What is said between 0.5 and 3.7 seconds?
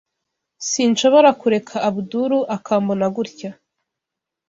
Sinshobora kureka Abdul akambona gutya.